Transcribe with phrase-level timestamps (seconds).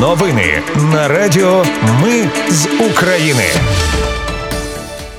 [0.00, 0.62] Новини
[0.92, 1.64] на Радіо
[2.02, 3.44] Ми з України.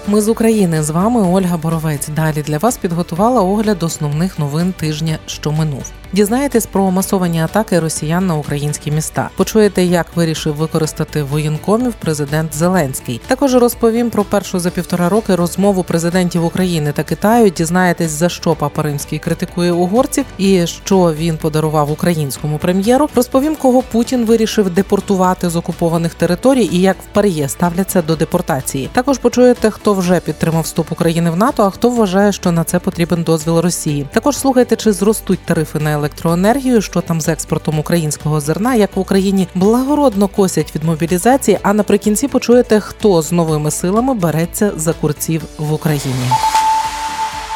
[0.08, 2.08] Ми з України з вами Ольга Боровець.
[2.08, 5.92] Далі для вас підготувала огляд основних новин тижня, що минув.
[6.14, 9.30] Дізнаєтесь про масовані атаки росіян на українські міста.
[9.36, 13.22] Почуєте, як вирішив використати воєнкомів президент Зеленський.
[13.28, 17.50] Також розповім про першу за півтора роки розмову президентів України та Китаю.
[17.50, 23.10] Дізнаєтесь за що Папа Римський критикує угорців і що він подарував українському прем'єру.
[23.16, 28.90] Розповім, кого Путін вирішив депортувати з окупованих територій і як в Пар'є ставляться до депортації.
[28.94, 32.80] Також почуєте, хто вже підтримав вступ України в НАТО, а хто вважає, що на це
[32.80, 34.08] потрібен дозвіл Росії.
[34.14, 39.00] Також слухайте, чи зростуть тарифи на електроенергію, що там з експортом українського зерна, як в
[39.00, 41.60] Україні благородно косять від мобілізації.
[41.62, 46.61] А наприкінці почуєте, хто з новими силами береться за курців в Україні.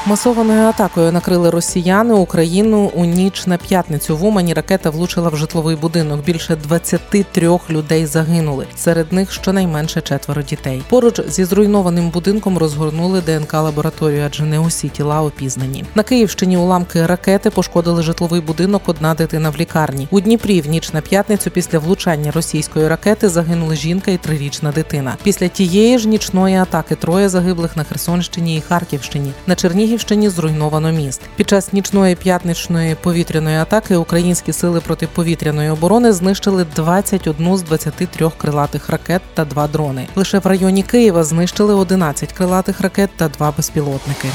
[0.07, 4.17] Масованою атакою накрили росіяни Україну у ніч на п'ятницю.
[4.17, 6.25] В Умані ракета влучила в житловий будинок.
[6.25, 8.67] Більше 23 людей загинули.
[8.75, 10.83] Серед них щонайменше четверо дітей.
[10.89, 15.85] Поруч зі зруйнованим будинком розгорнули ДНК лабораторію, адже не усі тіла опізнані.
[15.95, 18.81] На Київщині уламки ракети пошкодили житловий будинок.
[18.85, 20.07] Одна дитина в лікарні.
[20.11, 25.15] У Дніпрі в ніч на п'ятницю після влучання російської ракети загинули жінка і трирічна дитина.
[25.23, 29.31] Після тієї ж нічної атаки троє загиблих на Херсонщині і Харківщині.
[29.47, 31.21] На Чернігів Чернігівщині зруйновано міст.
[31.35, 38.89] Під час нічної п'ятничної повітряної атаки українські сили протиповітряної оборони знищили 21 з 23 крилатих
[38.89, 40.07] ракет та два дрони.
[40.15, 44.27] Лише в районі Києва знищили 11 крилатих ракет та два безпілотники.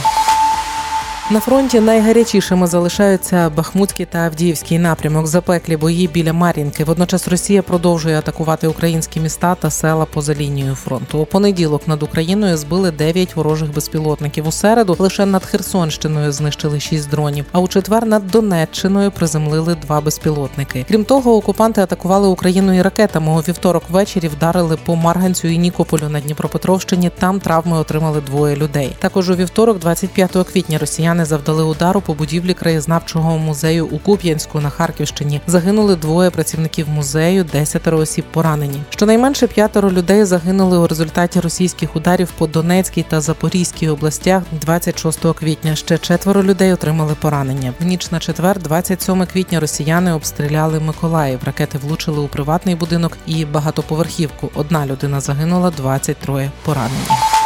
[1.32, 5.26] На фронті найгарячішими залишаються Бахмутський та Авдіївський напрямок.
[5.26, 6.84] Запеклі бої біля Мар'їнки.
[6.84, 11.18] Водночас Росія продовжує атакувати українські міста та села поза лінією фронту.
[11.18, 14.46] У понеділок над Україною збили 9 ворожих безпілотників.
[14.46, 17.44] У середу лише над Херсонщиною знищили 6 дронів.
[17.52, 20.84] А у четвер над Донеччиною приземлили два безпілотники.
[20.88, 23.32] Крім того, окупанти атакували Україну і ракетами.
[23.32, 27.10] У вівторок ввечері вдарили по Марганцю і Нікополю на Дніпропетровщині.
[27.18, 28.96] Там травми отримали двоє людей.
[28.98, 34.60] Також у вівторок, 25 квітня, росіяни росіяни завдали удару по будівлі краєзнавчого музею у Куп'янську
[34.60, 35.40] на Харківщині.
[35.46, 38.82] Загинули двоє працівників музею, десятеро осіб поранені.
[38.90, 45.76] Щонайменше п'ятеро людей загинули у результаті російських ударів по Донецькій та Запорізькій областях 26 квітня.
[45.76, 47.72] Ще четверо людей отримали поранення.
[47.80, 51.40] В ніч на четвер, 27 квітня, росіяни обстріляли Миколаїв.
[51.44, 54.50] Ракети влучили у приватний будинок і багатоповерхівку.
[54.54, 57.39] Одна людина загинула, 23 поранені.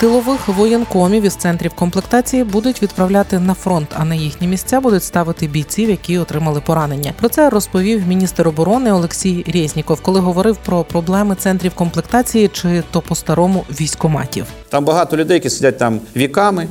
[0.00, 5.46] Тилових воєнкомів із центрів комплектації будуть відправляти на фронт, а на їхні місця будуть ставити
[5.46, 7.12] бійців, які отримали поранення.
[7.20, 13.00] Про це розповів міністр оборони Олексій Резніков, коли говорив про проблеми центрів комплектації чи то
[13.00, 14.46] по старому військоматів.
[14.68, 16.68] Там багато людей, які сидять там віками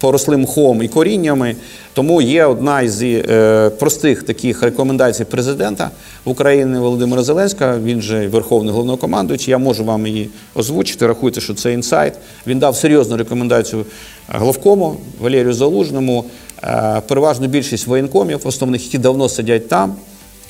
[0.00, 1.56] поросли мхом і коріннями.
[1.92, 5.90] Тому є одна із е, простих таких рекомендацій президента
[6.24, 7.78] України Володимира Зеленського.
[7.78, 9.50] Він же верховний головнокомандуючий.
[9.50, 11.06] Я можу вам її озвучити.
[11.06, 12.12] Рахуйте, що це інсайт.
[12.46, 13.84] Він дав серйозну рекомендацію
[14.28, 16.24] головкому Валерію Залужному.
[16.64, 19.96] Е, переважну більшість воєнкомів, основних, які давно сидять там,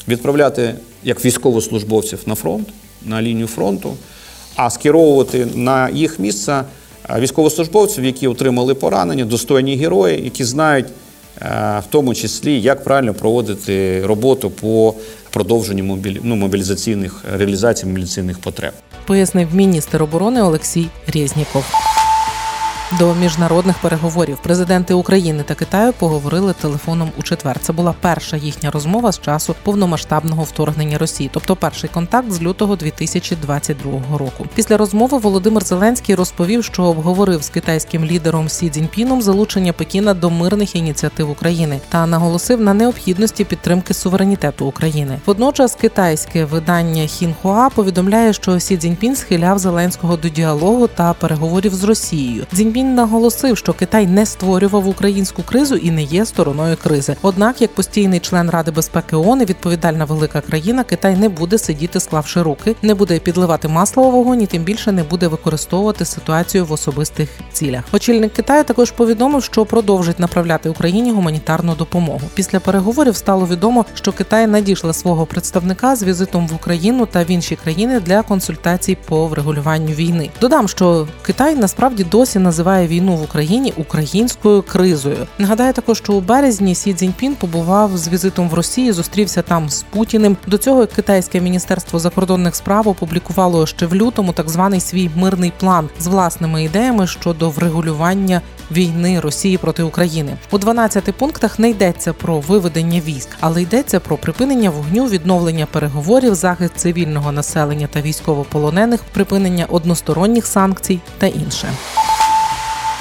[0.09, 0.75] відправляти
[1.05, 2.69] як військовослужбовців на фронт,
[3.05, 3.95] на лінію фронту,
[4.57, 6.65] а скеровувати на їх місце
[7.19, 11.44] військовослужбовців, які отримали поранення, достойні герої, які знають е,
[11.81, 14.94] в тому числі, як правильно проводити роботу по
[15.31, 18.72] продовженню ну, мобілізаційних реалізацій мобілізаційних потреб.
[19.06, 21.65] Пояснив міністр оборони Олексій Резніков.
[22.93, 27.59] До міжнародних переговорів президенти України та Китаю поговорили телефоном у четвер.
[27.61, 32.77] Це була перша їхня розмова з часу повномасштабного вторгнення Росії, тобто перший контакт з лютого
[32.77, 34.47] 2022 року.
[34.55, 40.31] Після розмови Володимир Зеленський розповів, що обговорив з китайським лідером Сі Цзіньпіном залучення Пекіна до
[40.31, 45.19] мирних ініціатив України та наголосив на необхідності підтримки суверенітету України.
[45.27, 51.85] Водночас китайське видання Хінхуа повідомляє, що Сі Цзіньпін схиляв Зеленського до діалогу та переговорів з
[51.85, 52.47] Росією.
[52.53, 57.16] Цзіньпін він наголосив, що Китай не створював українську кризу і не є стороною кризи.
[57.22, 62.00] Однак, як постійний член Ради безпеки ООН і відповідальна велика країна, Китай не буде сидіти,
[62.00, 66.73] склавши руки, не буде підливати масло у вогонь тим більше не буде використовувати ситуацію в
[66.73, 67.84] особистих цілях.
[67.93, 72.20] Очільник Китаю також повідомив, що продовжить направляти Україні гуманітарну допомогу.
[72.34, 77.31] Після переговорів стало відомо, що Китай надійшла свого представника з візитом в Україну та в
[77.31, 80.31] інші країни для консультацій по врегулюванню війни.
[80.40, 85.27] Додам, що Китай насправді досі називає називає війну в Україні українською кризою.
[85.39, 89.83] Нагадаю також, що у березні Сі Цзіньпін побував з візитом в Росії, зустрівся там з
[89.83, 90.37] Путіним.
[90.47, 95.89] До цього китайське міністерство закордонних справ опублікувало ще в лютому так званий свій мирний план
[96.01, 98.41] з власними ідеями щодо врегулювання
[98.71, 100.37] війни Росії проти України.
[100.51, 106.35] У 12 пунктах не йдеться про виведення військ, але йдеться про припинення вогню, відновлення переговорів,
[106.35, 111.69] захист цивільного населення та військовополонених, припинення односторонніх санкцій та інше.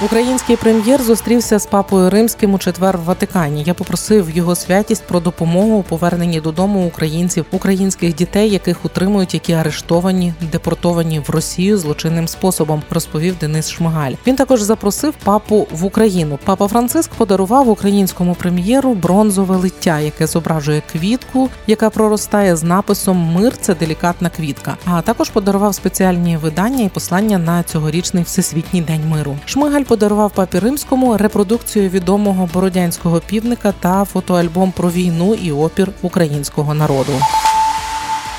[0.04, 3.62] Український прем'єр зустрівся з папою римським у четвер в Ватикані.
[3.66, 9.52] Я попросив його святість про допомогу у поверненні додому українців, українських дітей, яких утримують, які
[9.52, 14.12] арештовані, депортовані в Росію злочинним способом, розповів Денис Шмигаль.
[14.26, 16.38] Він також запросив папу в Україну.
[16.44, 23.56] Папа Франциск подарував українському прем'єру бронзове лиття, яке зображує квітку, яка проростає з написом Мир
[23.60, 24.76] це делікатна квітка.
[24.84, 29.36] А також подарував спеціальні видання і послання на цьогорічний всесвітній день миру.
[29.44, 36.74] Шмигаль подарував папі римському репродукцію відомого бородянського півника та фотоальбом про війну і опір українського
[36.74, 37.12] народу.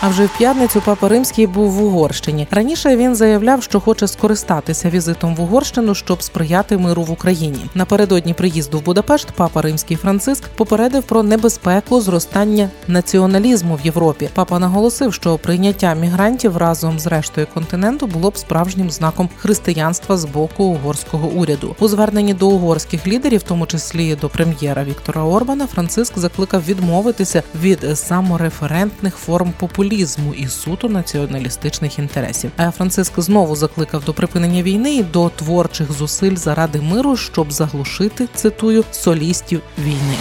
[0.01, 2.47] А вже в п'ятницю папа римський був в Угорщині.
[2.51, 7.59] Раніше він заявляв, що хоче скористатися візитом в Угорщину, щоб сприяти миру в Україні.
[7.75, 14.29] Напередодні приїзду в Будапешт папа римський Франциск попередив про небезпеку зростання націоналізму в Європі.
[14.33, 20.25] Папа наголосив, що прийняття мігрантів разом з рештою континенту було б справжнім знаком християнства з
[20.25, 21.75] боку угорського уряду.
[21.79, 27.43] У зверненні до угорських лідерів, в тому числі до прем'єра Віктора Орбана, Франциск закликав відмовитися
[27.61, 32.51] від самореферентних форм популізму популізму і суто націоналістичних інтересів.
[32.57, 38.27] А Франциск знову закликав до припинення війни і до творчих зусиль заради миру, щоб заглушити
[38.35, 40.17] цитую солістів війни.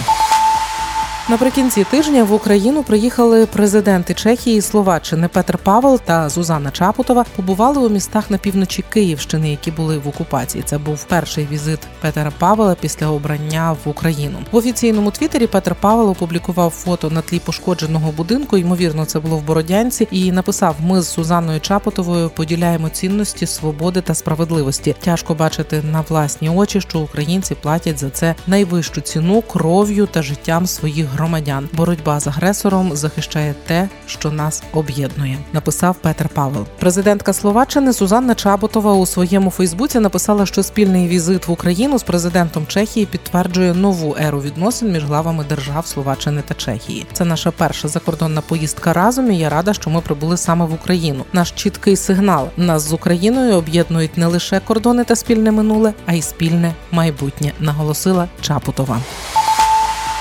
[1.29, 7.25] Наприкінці тижня в Україну приїхали президенти Чехії Словаччини Петр Павел та Зузана Чапутова.
[7.35, 10.63] Побували у містах на півночі Київщини, які були в окупації.
[10.67, 14.37] Це був перший візит Петра Павела після обрання в Україну.
[14.51, 18.57] В офіційному твіттері Петр Павел опублікував фото на тлі пошкодженого будинку.
[18.57, 24.13] Ймовірно, це було в Бородянці, і написав: Ми з Сузаною Чапутовою поділяємо цінності свободи та
[24.13, 24.95] справедливості.
[25.03, 30.67] Тяжко бачити на власні очі, що українці платять за це найвищу ціну кров'ю та життям
[30.67, 31.69] своїх громадян.
[31.73, 35.37] Боротьба з агресором захищає те, що нас об'єднує.
[35.53, 36.65] Написав Петр Павел.
[36.79, 42.65] Президентка Словаччини Сузанна Чаботова у своєму Фейсбуці написала, що спільний візит в Україну з президентом
[42.67, 47.05] Чехії підтверджує нову еру відносин між главами держав Словаччини та Чехії.
[47.13, 49.31] Це наша перша закордонна поїздка разом.
[49.31, 51.25] і Я рада, що ми прибули саме в Україну.
[51.33, 56.21] Наш чіткий сигнал нас з Україною об'єднують не лише кордони та спільне минуле, а й
[56.21, 58.99] спільне майбутнє, наголосила Чапутова.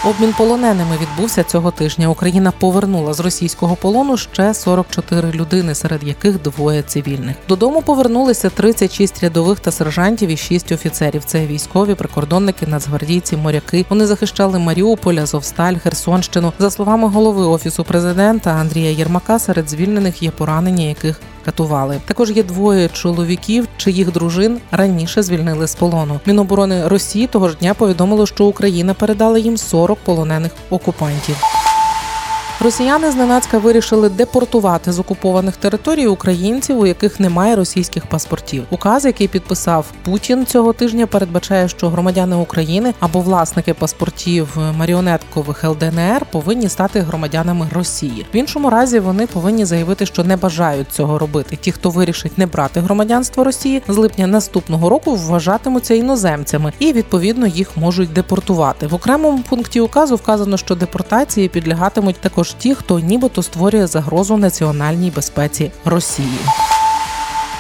[0.06, 2.08] Обмін полоненими відбувся цього тижня.
[2.08, 7.36] Україна повернула з російського полону ще 44 людини, серед яких двоє цивільних.
[7.48, 11.24] Додому повернулися 36 рядових та сержантів і 6 офіцерів.
[11.24, 13.84] Це військові, прикордонники, нацгвардійці, моряки.
[13.88, 16.52] Вони захищали Маріуполь, Азовсталь, Херсонщину.
[16.58, 22.00] За словами голови офісу президента Андрія Єрмака, серед звільнених є поранення, яких катували.
[22.06, 26.20] Також є двоє чоловіків, чиїх дружин раніше звільнили з полону.
[26.26, 31.36] Міноборони Росії того ж дня повідомило, що Україна передала їм 40 полонених окупантів.
[32.60, 38.64] Росіяни зненацька вирішили депортувати з окупованих територій українців, у яких немає російських паспортів.
[38.70, 46.26] Указ, який підписав Путін цього тижня, передбачає, що громадяни України або власники паспортів маріонеткових ЛДНР
[46.32, 48.26] повинні стати громадянами Росії.
[48.34, 51.56] В іншому разі вони повинні заявити, що не бажають цього робити.
[51.56, 57.46] Ті, хто вирішить не брати громадянство Росії, з липня наступного року вважатимуться іноземцями і відповідно
[57.46, 58.86] їх можуть депортувати.
[58.86, 65.10] В окремому пункті указу вказано, що депортації підлягатимуть також ті, хто нібито створює загрозу національній
[65.10, 66.38] безпеці Росії.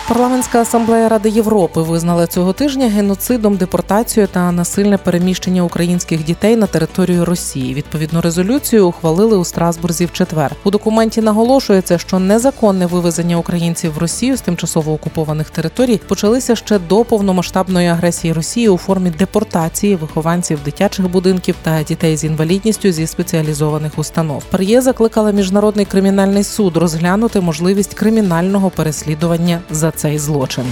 [0.08, 6.66] Парламентська асамблея Ради Європи визнала цього тижня геноцидом, депортацію та насильне переміщення українських дітей на
[6.66, 7.74] територію Росії.
[7.74, 10.52] Відповідну резолюцію ухвалили у Страсбурзі в четвер.
[10.64, 16.78] У документі наголошується, що незаконне вивезення українців в Росію з тимчасово окупованих територій почалися ще
[16.78, 23.06] до повномасштабної агресії Росії у формі депортації вихованців дитячих будинків та дітей з інвалідністю зі
[23.06, 24.44] спеціалізованих установ.
[24.50, 30.66] Пар'є закликала міжнародний кримінальний суд розглянути можливість кримінального переслідування за цей злочин.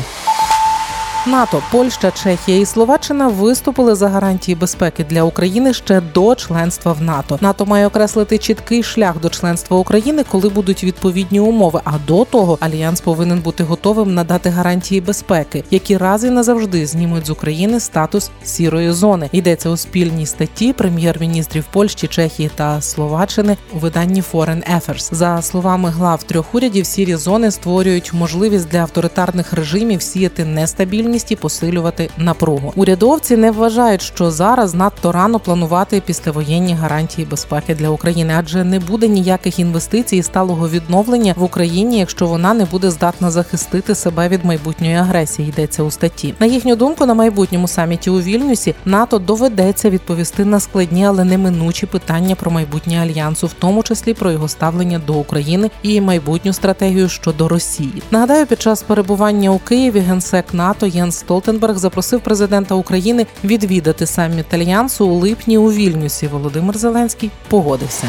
[1.26, 7.02] НАТО, Польща, Чехія і Словаччина виступили за гарантії безпеки для України ще до членства в
[7.02, 7.38] НАТО.
[7.40, 11.80] НАТО має окреслити чіткий шлях до членства України, коли будуть відповідні умови.
[11.84, 17.26] А до того альянс повинен бути готовим надати гарантії безпеки, які раз і назавжди знімуть
[17.26, 19.28] з України статус сірої зони.
[19.32, 25.14] Йдеться у спільній статті прем'єр-міністрів Польщі, Чехії та Словаччини у виданні Foreign Affairs.
[25.14, 31.36] За словами глав трьох урядів, сірі зони створюють можливість для авторитарних режимів сіяти нестабільність і
[31.36, 32.72] посилювати напругу.
[32.76, 38.78] Урядовці не вважають, що зараз надто рано планувати післявоєнні гарантії безпеки для України, адже не
[38.78, 44.28] буде ніяких інвестицій і сталого відновлення в Україні, якщо вона не буде здатна захистити себе
[44.28, 45.48] від майбутньої агресії.
[45.48, 46.34] Йдеться у статті.
[46.38, 51.86] На їхню думку, на майбутньому саміті у Вільнюсі НАТО доведеться відповісти на складні, але неминучі
[51.86, 57.08] питання про майбутнє альянсу, в тому числі про його ставлення до України і майбутню стратегію
[57.08, 58.02] щодо Росії.
[58.10, 64.54] Нагадаю, під час перебування у Києві генсек НАТО Єнс Столтенберг запросив президента України відвідати саміт
[64.54, 66.26] альянсу у липні у Вільнюсі.
[66.26, 68.06] Володимир Зеленський погодився.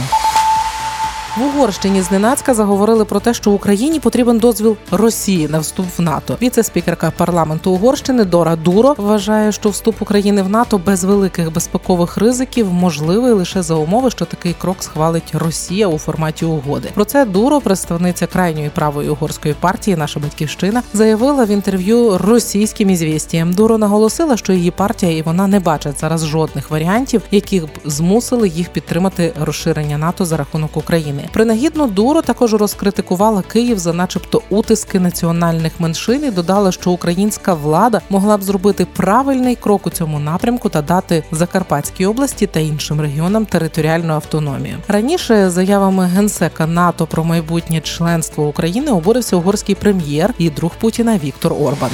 [1.38, 6.38] В Угорщині зненацька заговорили про те, що Україні потрібен дозвіл Росії на вступ в НАТО.
[6.42, 12.74] Віце-спікерка парламенту Угорщини Дора Дуро вважає, що вступ України в НАТО без великих безпекових ризиків
[12.74, 16.90] можливий лише за умови, що такий крок схвалить Росія у форматі угоди.
[16.94, 23.54] Про це Дуро, представниця крайньої правої угорської партії, наша батьківщина, заявила в інтерв'ю російським ізвістіям.
[23.54, 28.48] Дуро наголосила, що її партія і вона не бачать зараз жодних варіантів, яких б змусили
[28.48, 31.25] їх підтримати розширення НАТО за рахунок України.
[31.34, 38.02] Принагідно Дуро також розкритикувала Київ за, начебто, утиски національних меншин і додала, що українська влада
[38.10, 43.46] могла б зробити правильний крок у цьому напрямку та дати Закарпатській області та іншим регіонам
[43.46, 44.76] територіальну автономію.
[44.88, 51.54] Раніше заявами генсека НАТО про майбутнє членство України обурився угорський прем'єр і друг Путіна Віктор
[51.54, 51.92] Орбан.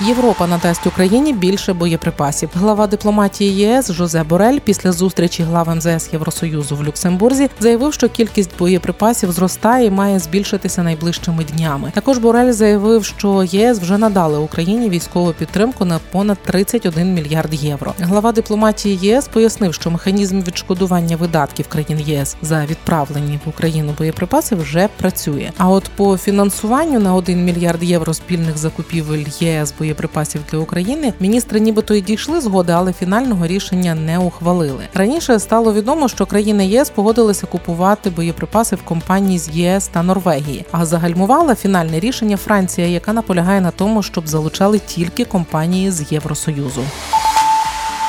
[0.00, 2.50] Європа надасть Україні більше боєприпасів.
[2.54, 8.50] Глава дипломатії ЄС Жозе Борель після зустрічі глав МЗС Євросоюзу в Люксембурзі заявив, що кількість
[8.58, 11.92] боєприпасів зростає і має збільшитися найближчими днями.
[11.94, 17.94] Також Борель заявив, що єС вже надали Україні військову підтримку на понад 31 мільярд євро.
[17.98, 24.54] Глава дипломатії ЄС пояснив, що механізм відшкодування видатків країн ЄС за відправлені в Україну боєприпаси
[24.54, 25.50] вже працює.
[25.58, 31.60] А от по фінансуванню на 1 мільярд євро спільних закупівель ЄС боєприпасів для України міністри
[31.60, 34.84] нібито й дійшли згоди, але фінального рішення не ухвалили.
[34.94, 40.64] Раніше стало відомо, що країни єС погодилися купувати боєприпаси в компанії з ЄС та Норвегії,
[40.72, 46.82] а загальмувала фінальне рішення Франція, яка наполягає на тому, щоб залучали тільки компанії з Євросоюзу.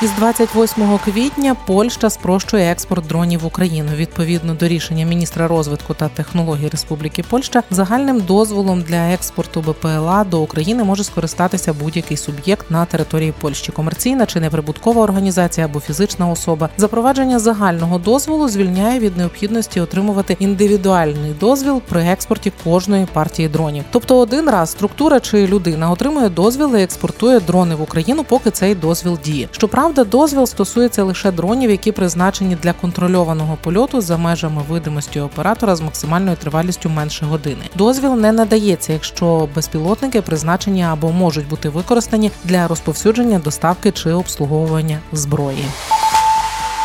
[0.04, 3.90] Із 28 квітня Польща спрощує експорт дронів в Україну.
[3.96, 10.42] Відповідно до рішення міністра розвитку та технологій Республіки Польща, загальним дозволом для експорту БПЛА до
[10.42, 16.70] України може скористатися будь-який суб'єкт на території Польщі, комерційна чи неприбуткова організація або фізична особа.
[16.78, 23.84] Запровадження загального дозволу звільняє від необхідності отримувати індивідуальний дозвіл при експорті кожної партії дронів.
[23.92, 28.76] Тобто, один раз структура чи людина отримує дозвіл і експортує дрони в Україну, поки цей
[28.76, 29.48] дозвіл діє.
[29.52, 35.82] Щоправда, дозвіл стосується лише дронів, які призначені для контрольованого польоту за межами видимості оператора з
[35.82, 37.62] максимальною тривалістю менше години.
[37.76, 45.00] Дозвіл не надається, якщо безпілотники призначені або можуть бути використані для розповсюдження, доставки чи обслуговування
[45.12, 45.66] зброї.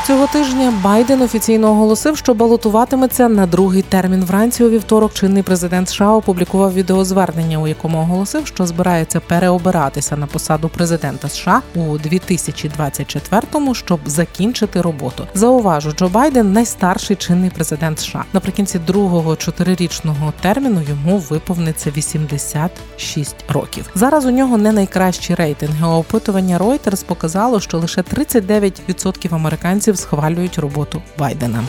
[0.09, 4.25] Цього тижня Байден офіційно оголосив, що балотуватиметься на другий термін.
[4.25, 10.27] Вранці у вівторок чинний президент США опублікував відеозвернення, у якому оголосив, що збирається переобиратися на
[10.27, 15.27] посаду президента США у 2024-му, щоб закінчити роботу.
[15.35, 18.25] Зауважу, Джо Байден найстарший чинний президент США.
[18.33, 23.91] Наприкінці другого чотирирічного терміну йому виповниться 86 років.
[23.95, 25.87] Зараз у нього не найкращі рейтинги.
[25.87, 31.65] Опитування Reuters показало, що лише 39% американців схвалюють роботу Байдена.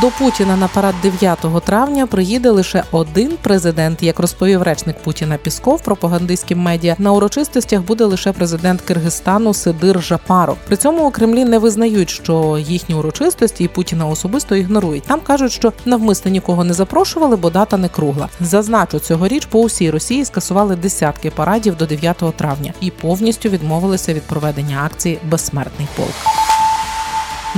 [0.00, 4.02] До Путіна на парад 9 травня приїде лише один президент.
[4.02, 10.56] Як розповів речник Путіна Пісков пропагандистським медіа, на урочистостях буде лише президент Киргизстану Сидир Жапаров.
[10.66, 15.02] При цьому у Кремлі не визнають, що їхні урочистості і Путіна особисто ігнорують.
[15.02, 18.28] Там кажуть, що навмисно нікого не запрошували, бо дата не кругла.
[18.40, 24.22] Зазначу, цьогоріч по усій Росії скасували десятки парадів до 9 травня і повністю відмовилися від
[24.22, 26.55] проведення акції Безсмертний полк.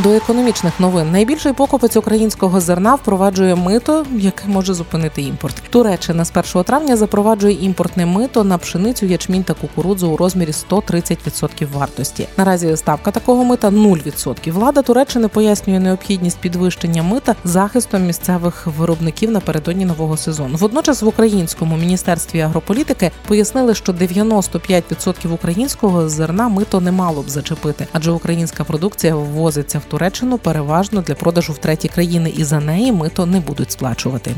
[0.02, 5.62] До економічних новин найбільший покупець українського зерна впроваджує мито, яке може зупинити імпорт.
[5.70, 11.72] Туреччина з 1 травня запроваджує імпортне мито на пшеницю, ячмінь та кукурудзу у розмірі 130%
[11.72, 12.28] вартості.
[12.36, 14.52] Наразі ставка такого мита 0%.
[14.52, 20.56] Влада Туреччини пояснює необхідність підвищення мита захистом місцевих виробників напередодні нового сезону.
[20.56, 27.86] Водночас в українському міністерстві агрополітики пояснили, що 95% українського зерна мито не мало б зачепити,
[27.92, 32.92] адже українська продукція ввозиться в Туреччину переважно для продажу в треті країни, і за неї
[32.92, 34.34] мито не будуть сплачувати.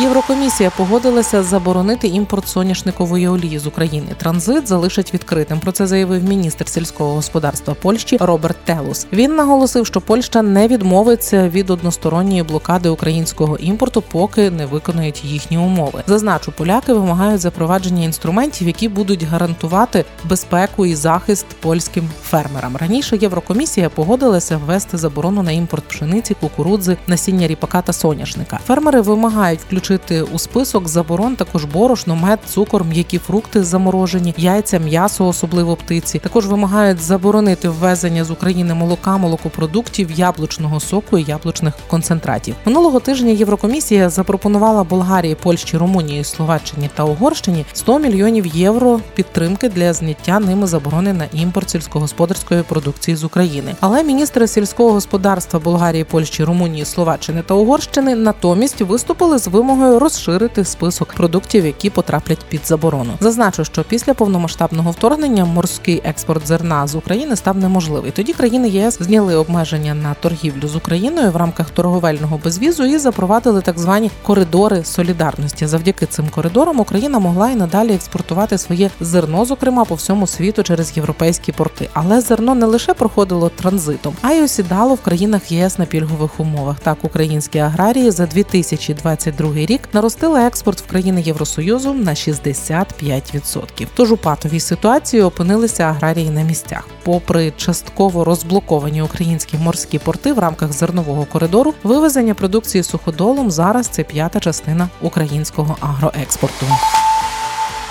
[0.00, 4.06] Єврокомісія погодилася заборонити імпорт соняшникової олії з України.
[4.16, 5.60] Транзит залишать відкритим.
[5.60, 9.06] Про це заявив міністр сільського господарства Польщі Роберт Телус.
[9.12, 15.58] Він наголосив, що Польща не відмовиться від односторонньої блокади українського імпорту, поки не виконують їхні
[15.58, 16.02] умови.
[16.06, 22.76] Зазначу, поляки вимагають запровадження інструментів, які будуть гарантувати безпеку і захист польським фермерам.
[22.76, 28.58] Раніше Єврокомісія погодилася ввести заборону на імпорт пшениці, кукурудзи, насіння ріпака та соняшника.
[28.66, 29.87] Фермери вимагають включити
[30.32, 36.18] у список заборон також борошно, мед, цукор, м'які фрукти заморожені, яйця, м'ясо, особливо птиці.
[36.18, 42.54] Також вимагають заборонити ввезення з України молока, молокопродуктів, яблучного соку і яблучних концентратів.
[42.64, 49.92] Минулого тижня Єврокомісія запропонувала Болгарії, Польщі, Румунії, Словаччині та Угорщині 100 мільйонів євро підтримки для
[49.92, 53.74] зняття ними заборони на імпорт сільськогосподарської продукції з України.
[53.80, 60.64] Але міністри сільського господарства Болгарії, Польщі, Румунії, Словаччини та Угорщини натомість виступили з вимогою розширити
[60.64, 63.12] список продуктів, які потраплять під заборону.
[63.20, 68.10] Зазначу, що після повномасштабного вторгнення морський експорт зерна з України став неможливий.
[68.10, 73.60] Тоді країни ЄС зняли обмеження на торгівлю з Україною в рамках торговельного безвізу і запровадили
[73.60, 75.66] так звані коридори солідарності.
[75.66, 80.96] Завдяки цим коридорам Україна могла і надалі експортувати своє зерно, зокрема по всьому світу через
[80.96, 81.88] європейські порти.
[81.92, 86.80] Але зерно не лише проходило транзитом, а й осідало в країнах ЄС на пільгових умовах.
[86.80, 93.86] Так, українські аграрії за 2022 рік наростила експорт в країни Євросоюзу на 65%.
[93.94, 96.88] Тож у патовій ситуації опинилися аграрії на місцях.
[97.02, 104.02] Попри частково розблоковані українські морські порти в рамках зернового коридору, вивезення продукції суходолом зараз це
[104.02, 106.66] п'ята частина українського агроекспорту.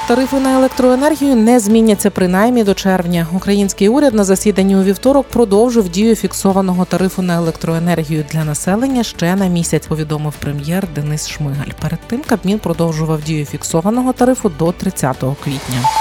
[0.07, 3.27] Тарифи на електроенергію не зміняться принаймні до червня.
[3.33, 9.35] Український уряд на засіданні у вівторок продовжив дію фіксованого тарифу на електроенергію для населення ще
[9.35, 9.87] на місяць.
[9.87, 11.71] Повідомив прем'єр Денис Шмигаль.
[11.81, 15.96] Перед тим Кабмін продовжував дію фіксованого тарифу до 30 квітня.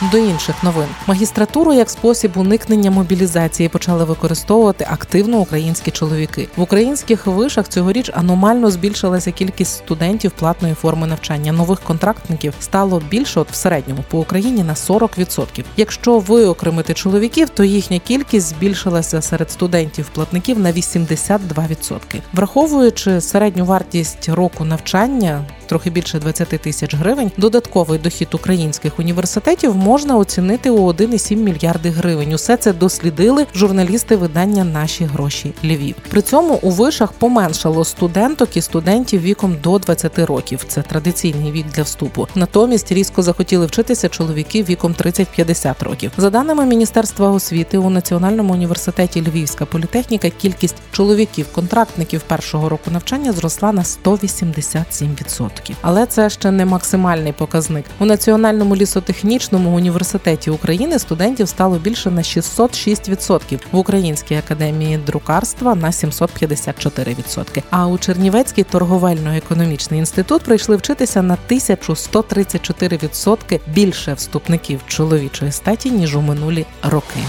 [0.00, 7.26] До інших новин магістратуру як спосіб уникнення мобілізації почали використовувати активно українські чоловіки в українських
[7.26, 7.68] вишах.
[7.68, 11.52] Цьогоріч аномально збільшилася кількість студентів платної форми навчання.
[11.52, 15.64] Нових контрактників стало більше от в середньому по Україні на 40%.
[15.76, 21.98] Якщо виокремити чоловіків, то їхня кількість збільшилася серед студентів-платників на 82%.
[22.32, 25.44] Враховуючи середню вартість року навчання.
[25.66, 27.30] Трохи більше 20 тисяч гривень.
[27.36, 32.32] Додатковий дохід українських університетів можна оцінити у 1,7 мільярди гривень.
[32.34, 35.94] Усе це дослідили журналісти видання Наші гроші Львів.
[36.10, 40.64] При цьому у вишах поменшало студенток і студентів віком до 20 років.
[40.68, 42.28] Це традиційний вік для вступу.
[42.34, 46.12] Натомість різко захотіли вчитися чоловіки віком 30-50 років.
[46.16, 53.72] За даними Міністерства освіти, у Національному університеті Львівська політехніка кількість чоловіків-контрактників першого року навчання зросла
[53.72, 55.50] на 187%.
[55.82, 57.84] Але це ще не максимальний показник.
[57.98, 65.90] У Національному лісотехнічному університеті України студентів стало більше на 606%, в Українській академії друкарства на
[65.90, 67.62] 754%.
[67.70, 76.20] А у Чернівецький торговельно-економічний інститут прийшли вчитися на 1134% більше вступників чоловічої статі ніж у
[76.20, 77.20] минулі роки.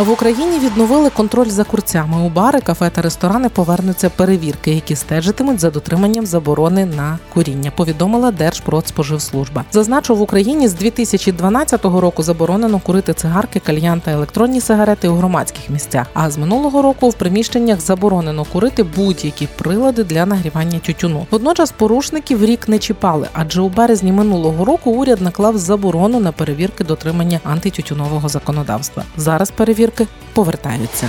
[0.00, 2.26] В Україні відновили контроль за курцями.
[2.26, 7.72] У бари, кафе та ресторани повернуться перевірки, які стежитимуть за дотриманням заборони на куріння.
[7.76, 9.64] Повідомила Держпродспоживслужба.
[9.72, 15.70] Зазначу, в Україні з 2012 року заборонено курити цигарки, кальян та електронні сигарети у громадських
[15.70, 16.06] місцях.
[16.14, 21.26] А з минулого року в приміщеннях заборонено курити будь-які прилади для нагрівання тютюну.
[21.30, 26.84] Водночас порушників рік не чіпали, адже у березні минулого року уряд наклав заборону на перевірки
[26.84, 29.02] дотримання антитютюнового законодавства.
[29.16, 29.50] Зараз
[29.90, 31.08] перевірки повертаються.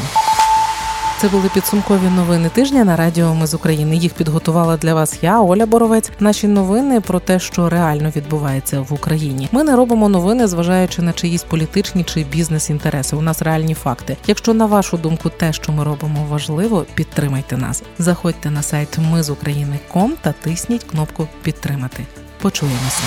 [1.17, 3.95] Це були підсумкові новини тижня на радіо Ми з України.
[3.95, 6.11] Їх підготувала для вас я, Оля Боровець.
[6.19, 9.49] Наші новини про те, що реально відбувається в Україні.
[9.51, 13.15] Ми не робимо новини, зважаючи на чиїсь політичні чи бізнес-інтереси.
[13.15, 14.17] У нас реальні факти.
[14.27, 17.83] Якщо на вашу думку те, що ми робимо, важливо, підтримайте нас.
[17.99, 22.05] Заходьте на сайт Ми з України.ком та тисніть кнопку Підтримати.
[22.41, 23.03] Почуємося.